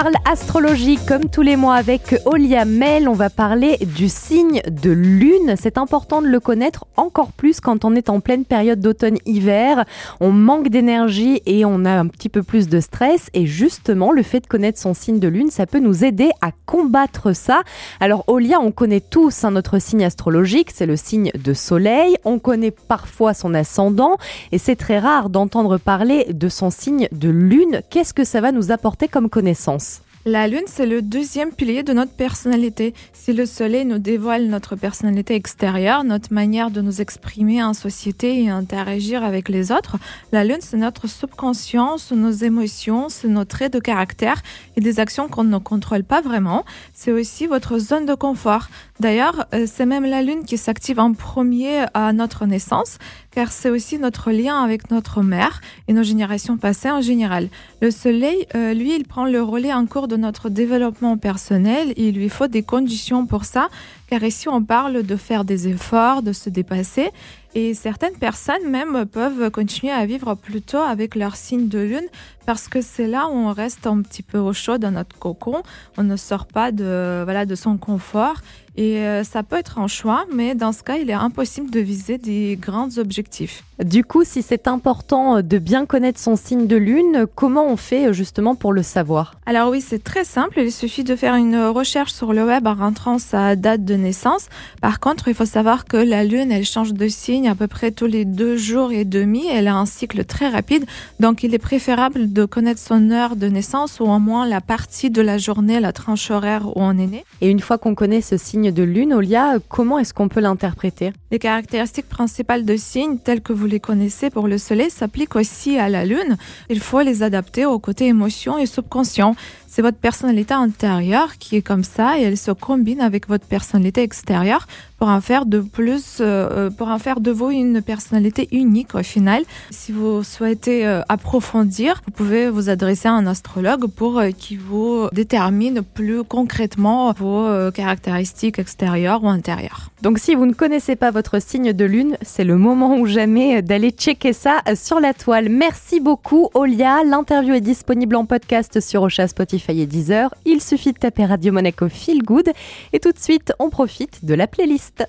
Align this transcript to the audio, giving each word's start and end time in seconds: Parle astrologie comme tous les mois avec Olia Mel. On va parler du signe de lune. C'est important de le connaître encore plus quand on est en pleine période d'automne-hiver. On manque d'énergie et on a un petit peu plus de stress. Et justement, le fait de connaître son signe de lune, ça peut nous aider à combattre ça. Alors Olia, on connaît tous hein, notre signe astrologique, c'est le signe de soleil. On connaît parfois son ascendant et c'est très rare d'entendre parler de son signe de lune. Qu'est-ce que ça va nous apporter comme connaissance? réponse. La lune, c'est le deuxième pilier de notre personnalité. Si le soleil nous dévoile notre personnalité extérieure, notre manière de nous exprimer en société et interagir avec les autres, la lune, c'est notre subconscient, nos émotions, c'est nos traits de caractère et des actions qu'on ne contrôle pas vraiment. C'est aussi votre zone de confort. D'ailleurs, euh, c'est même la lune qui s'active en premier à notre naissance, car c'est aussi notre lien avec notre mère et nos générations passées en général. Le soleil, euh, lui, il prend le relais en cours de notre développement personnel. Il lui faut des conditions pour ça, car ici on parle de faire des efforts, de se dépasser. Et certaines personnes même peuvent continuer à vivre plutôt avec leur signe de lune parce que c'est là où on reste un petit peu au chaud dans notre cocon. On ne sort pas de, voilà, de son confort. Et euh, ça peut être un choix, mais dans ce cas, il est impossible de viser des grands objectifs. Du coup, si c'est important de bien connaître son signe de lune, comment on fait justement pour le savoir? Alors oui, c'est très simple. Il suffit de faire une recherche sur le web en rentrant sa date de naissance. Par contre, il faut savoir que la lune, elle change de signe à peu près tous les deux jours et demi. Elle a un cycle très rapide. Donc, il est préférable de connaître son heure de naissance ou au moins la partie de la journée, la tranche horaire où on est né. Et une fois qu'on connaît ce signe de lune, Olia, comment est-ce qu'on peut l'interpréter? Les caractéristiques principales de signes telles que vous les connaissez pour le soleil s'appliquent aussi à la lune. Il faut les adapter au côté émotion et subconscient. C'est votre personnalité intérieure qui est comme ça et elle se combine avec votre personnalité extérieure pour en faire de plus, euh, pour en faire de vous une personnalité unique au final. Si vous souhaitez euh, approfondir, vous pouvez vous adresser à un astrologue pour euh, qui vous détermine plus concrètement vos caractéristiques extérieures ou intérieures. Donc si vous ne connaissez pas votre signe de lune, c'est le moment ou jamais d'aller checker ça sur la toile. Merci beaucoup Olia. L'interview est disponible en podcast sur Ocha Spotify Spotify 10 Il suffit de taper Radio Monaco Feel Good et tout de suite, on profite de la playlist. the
Parle 0.00 0.14
astrologie 0.24 0.96
comme 1.06 1.28
tous 1.28 1.42
les 1.42 1.54
mois 1.54 1.74
avec 1.74 2.16
Olia 2.24 2.64
Mel. 2.64 3.10
On 3.10 3.12
va 3.12 3.28
parler 3.28 3.76
du 3.76 4.08
signe 4.08 4.62
de 4.66 4.90
lune. 4.90 5.54
C'est 5.60 5.76
important 5.76 6.22
de 6.22 6.28
le 6.28 6.40
connaître 6.40 6.86
encore 6.96 7.30
plus 7.32 7.60
quand 7.60 7.84
on 7.84 7.94
est 7.94 8.08
en 8.08 8.20
pleine 8.20 8.46
période 8.46 8.80
d'automne-hiver. 8.80 9.84
On 10.20 10.30
manque 10.30 10.68
d'énergie 10.68 11.42
et 11.44 11.66
on 11.66 11.84
a 11.84 11.90
un 11.90 12.06
petit 12.06 12.30
peu 12.30 12.42
plus 12.42 12.70
de 12.70 12.80
stress. 12.80 13.28
Et 13.34 13.44
justement, 13.44 14.12
le 14.12 14.22
fait 14.22 14.40
de 14.40 14.46
connaître 14.46 14.80
son 14.80 14.94
signe 14.94 15.18
de 15.18 15.28
lune, 15.28 15.50
ça 15.50 15.66
peut 15.66 15.78
nous 15.78 16.06
aider 16.06 16.30
à 16.40 16.52
combattre 16.64 17.34
ça. 17.34 17.60
Alors 18.00 18.24
Olia, 18.28 18.60
on 18.60 18.72
connaît 18.72 19.02
tous 19.02 19.44
hein, 19.44 19.50
notre 19.50 19.78
signe 19.78 20.06
astrologique, 20.06 20.70
c'est 20.72 20.86
le 20.86 20.96
signe 20.96 21.32
de 21.34 21.52
soleil. 21.52 22.16
On 22.24 22.38
connaît 22.38 22.70
parfois 22.70 23.34
son 23.34 23.52
ascendant 23.52 24.16
et 24.52 24.58
c'est 24.58 24.76
très 24.76 25.00
rare 25.00 25.28
d'entendre 25.28 25.76
parler 25.76 26.32
de 26.32 26.48
son 26.48 26.70
signe 26.70 27.08
de 27.12 27.28
lune. 27.28 27.82
Qu'est-ce 27.90 28.14
que 28.14 28.24
ça 28.24 28.40
va 28.40 28.52
nous 28.52 28.72
apporter 28.72 29.06
comme 29.06 29.28
connaissance? 29.28 29.81
réponse. 29.82 30.11
La 30.24 30.46
lune, 30.46 30.62
c'est 30.66 30.86
le 30.86 31.02
deuxième 31.02 31.52
pilier 31.52 31.82
de 31.82 31.92
notre 31.92 32.12
personnalité. 32.12 32.94
Si 33.12 33.32
le 33.32 33.44
soleil 33.44 33.84
nous 33.84 33.98
dévoile 33.98 34.46
notre 34.46 34.76
personnalité 34.76 35.34
extérieure, 35.34 36.04
notre 36.04 36.32
manière 36.32 36.70
de 36.70 36.80
nous 36.80 37.00
exprimer 37.00 37.60
en 37.62 37.74
société 37.74 38.40
et 38.40 38.48
interagir 38.48 39.24
avec 39.24 39.48
les 39.48 39.72
autres, 39.72 39.96
la 40.30 40.44
lune, 40.44 40.60
c'est 40.60 40.76
notre 40.76 41.08
subconscient, 41.08 41.96
nos 42.12 42.30
émotions, 42.30 43.08
c'est 43.08 43.26
nos 43.26 43.44
traits 43.44 43.72
de 43.72 43.80
caractère 43.80 44.42
et 44.76 44.80
des 44.80 45.00
actions 45.00 45.28
qu'on 45.28 45.42
ne 45.42 45.58
contrôle 45.58 46.04
pas 46.04 46.20
vraiment. 46.20 46.64
C'est 46.94 47.10
aussi 47.10 47.48
votre 47.48 47.78
zone 47.78 48.06
de 48.06 48.14
confort. 48.14 48.68
D'ailleurs, 49.00 49.46
euh, 49.52 49.66
c'est 49.66 49.86
même 49.86 50.04
la 50.04 50.22
lune 50.22 50.44
qui 50.44 50.56
s'active 50.56 51.00
en 51.00 51.14
premier 51.14 51.86
à 51.94 52.12
notre 52.12 52.46
naissance, 52.46 52.98
car 53.32 53.50
c'est 53.50 53.70
aussi 53.70 53.98
notre 53.98 54.30
lien 54.30 54.62
avec 54.62 54.92
notre 54.92 55.22
mère 55.22 55.60
et 55.88 55.92
nos 55.92 56.04
générations 56.04 56.56
passées 56.56 56.90
en 56.90 57.00
général. 57.00 57.48
Le 57.80 57.90
soleil, 57.90 58.46
euh, 58.54 58.74
lui, 58.74 58.94
il 58.94 59.04
prend 59.04 59.24
le 59.24 59.42
relais 59.42 59.72
en 59.72 59.86
cours 59.86 60.06
de 60.06 60.11
notre 60.16 60.48
développement 60.48 61.16
personnel. 61.16 61.92
Il 61.96 62.14
lui 62.14 62.28
faut 62.28 62.46
des 62.46 62.62
conditions 62.62 63.26
pour 63.26 63.44
ça, 63.44 63.68
car 64.12 64.24
ici 64.24 64.46
on 64.46 64.62
parle 64.62 65.04
de 65.04 65.16
faire 65.16 65.42
des 65.42 65.68
efforts, 65.68 66.22
de 66.22 66.34
se 66.34 66.50
dépasser. 66.50 67.08
Et 67.54 67.72
certaines 67.72 68.14
personnes 68.14 68.68
même 68.68 69.06
peuvent 69.06 69.50
continuer 69.50 69.92
à 69.92 70.04
vivre 70.04 70.34
plutôt 70.34 70.78
avec 70.78 71.14
leur 71.14 71.36
signe 71.36 71.68
de 71.68 71.78
lune 71.78 72.08
parce 72.46 72.66
que 72.68 72.80
c'est 72.80 73.06
là 73.06 73.28
où 73.28 73.32
on 73.32 73.52
reste 73.52 73.86
un 73.86 74.00
petit 74.02 74.22
peu 74.22 74.38
au 74.38 74.52
chaud 74.52 74.78
dans 74.78 74.90
notre 74.90 75.18
cocon. 75.18 75.62
On 75.98 76.02
ne 76.02 76.16
sort 76.16 76.46
pas 76.46 76.72
de, 76.72 77.22
voilà, 77.24 77.46
de 77.46 77.54
son 77.54 77.76
confort. 77.76 78.36
Et 78.74 79.00
euh, 79.00 79.22
ça 79.22 79.42
peut 79.42 79.56
être 79.56 79.78
un 79.78 79.86
choix, 79.86 80.24
mais 80.34 80.54
dans 80.54 80.72
ce 80.72 80.82
cas, 80.82 80.96
il 80.96 81.10
est 81.10 81.14
impossible 81.14 81.70
de 81.70 81.78
viser 81.78 82.16
des 82.16 82.56
grands 82.58 82.96
objectifs. 82.96 83.64
Du 83.84 84.02
coup, 84.02 84.24
si 84.24 84.40
c'est 84.40 84.66
important 84.66 85.42
de 85.42 85.58
bien 85.58 85.84
connaître 85.84 86.18
son 86.18 86.36
signe 86.36 86.66
de 86.66 86.76
lune, 86.76 87.26
comment 87.34 87.66
on 87.66 87.76
fait 87.76 88.14
justement 88.14 88.54
pour 88.54 88.72
le 88.72 88.82
savoir? 88.82 89.34
Alors 89.44 89.70
oui, 89.70 89.82
c'est 89.82 90.02
très 90.02 90.24
simple. 90.24 90.58
Il 90.58 90.72
suffit 90.72 91.04
de 91.04 91.16
faire 91.16 91.34
une 91.34 91.58
recherche 91.66 92.14
sur 92.14 92.32
le 92.32 92.46
web 92.46 92.66
en 92.66 92.74
rentrant 92.74 93.18
sa 93.18 93.56
date 93.56 93.84
de 93.84 93.94
naissance. 94.02 94.48
Par 94.80 95.00
contre, 95.00 95.28
il 95.28 95.34
faut 95.34 95.46
savoir 95.46 95.86
que 95.86 95.96
la 95.96 96.24
lune, 96.24 96.52
elle 96.52 96.66
change 96.66 96.92
de 96.92 97.08
signe 97.08 97.48
à 97.48 97.54
peu 97.54 97.66
près 97.66 97.90
tous 97.90 98.06
les 98.06 98.24
deux 98.24 98.56
jours 98.56 98.92
et 98.92 99.04
demi. 99.04 99.46
Elle 99.50 99.68
a 99.68 99.76
un 99.76 99.86
cycle 99.86 100.24
très 100.24 100.48
rapide. 100.48 100.84
Donc, 101.20 101.42
il 101.42 101.54
est 101.54 101.58
préférable 101.58 102.32
de 102.32 102.44
connaître 102.44 102.80
son 102.80 103.10
heure 103.10 103.36
de 103.36 103.46
naissance 103.46 104.00
ou 104.00 104.04
au 104.04 104.18
moins 104.18 104.46
la 104.46 104.60
partie 104.60 105.10
de 105.10 105.22
la 105.22 105.38
journée, 105.38 105.80
la 105.80 105.92
tranche 105.92 106.30
horaire 106.30 106.68
où 106.68 106.80
on 106.82 106.98
est 106.98 107.06
né. 107.06 107.24
Et 107.40 107.48
une 107.48 107.60
fois 107.60 107.78
qu'on 107.78 107.94
connaît 107.94 108.20
ce 108.20 108.36
signe 108.36 108.72
de 108.72 108.82
lune, 108.82 109.14
Olia, 109.14 109.58
comment 109.68 109.98
est-ce 109.98 110.12
qu'on 110.12 110.28
peut 110.28 110.40
l'interpréter? 110.40 111.12
Les 111.30 111.38
caractéristiques 111.38 112.08
principales 112.08 112.64
de 112.64 112.76
signes 112.76 113.18
telles 113.18 113.40
que 113.40 113.52
vous 113.52 113.66
les 113.66 113.80
connaissez 113.80 114.30
pour 114.30 114.48
le 114.48 114.58
soleil 114.58 114.90
s'appliquent 114.90 115.36
aussi 115.36 115.78
à 115.78 115.88
la 115.88 116.04
lune. 116.04 116.36
Il 116.68 116.80
faut 116.80 117.00
les 117.00 117.22
adapter 117.22 117.64
au 117.64 117.78
côté 117.78 118.06
émotion 118.06 118.58
et 118.58 118.66
subconscient. 118.66 119.34
C'est 119.66 119.82
votre 119.82 119.98
personnalité 119.98 120.54
intérieure 120.54 121.38
qui 121.38 121.56
est 121.56 121.62
comme 121.62 121.84
ça 121.84 122.18
et 122.18 122.22
elle 122.22 122.36
se 122.36 122.50
combine 122.50 123.00
avec 123.00 123.28
votre 123.28 123.46
personnalité 123.46 123.91
extérieure 123.98 124.66
pour 125.02 125.10
en 125.10 125.20
faire 125.20 125.46
de 125.46 125.58
plus, 125.58 126.18
euh, 126.20 126.70
pour 126.70 126.86
en 126.86 127.00
faire 127.00 127.18
de 127.18 127.32
vous 127.32 127.50
une 127.50 127.82
personnalité 127.82 128.46
unique 128.52 128.94
au 128.94 129.02
final. 129.02 129.42
Si 129.70 129.90
vous 129.90 130.22
souhaitez 130.22 130.86
euh, 130.86 131.00
approfondir, 131.08 132.02
vous 132.06 132.12
pouvez 132.12 132.48
vous 132.48 132.68
adresser 132.68 133.08
à 133.08 133.12
un 133.12 133.26
astrologue 133.26 133.88
pour 133.88 134.20
euh, 134.20 134.30
qui 134.30 134.54
vous 134.54 135.08
détermine 135.12 135.82
plus 135.82 136.22
concrètement 136.22 137.12
vos 137.14 137.48
caractéristiques 137.72 138.60
extérieures 138.60 139.24
ou 139.24 139.28
intérieures. 139.28 139.90
Donc 140.02 140.20
si 140.20 140.36
vous 140.36 140.46
ne 140.46 140.52
connaissez 140.52 140.94
pas 140.94 141.10
votre 141.10 141.40
signe 141.40 141.72
de 141.72 141.84
lune, 141.84 142.16
c'est 142.22 142.44
le 142.44 142.56
moment 142.56 142.96
ou 142.96 143.06
jamais 143.06 143.60
d'aller 143.60 143.90
checker 143.90 144.32
ça 144.32 144.60
sur 144.76 145.00
la 145.00 145.14
toile. 145.14 145.48
Merci 145.48 145.98
beaucoup 145.98 146.48
Olia. 146.54 147.02
L'interview 147.04 147.54
est 147.54 147.60
disponible 147.60 148.14
en 148.14 148.24
podcast 148.24 148.78
sur 148.78 149.02
Ocha 149.02 149.26
Spotify 149.26 149.72
Spotify 149.72 149.86
10 149.86 150.12
Il 150.44 150.60
suffit 150.60 150.92
de 150.92 150.98
taper 150.98 151.24
Radio 151.24 151.52
Monaco 151.52 151.88
Feel 151.88 152.22
Good 152.22 152.50
et 152.92 153.00
tout 153.00 153.10
de 153.10 153.18
suite, 153.18 153.52
on 153.58 153.68
profite 153.68 154.24
de 154.24 154.34
la 154.34 154.46
playlist. 154.46 154.91
the 154.96 155.08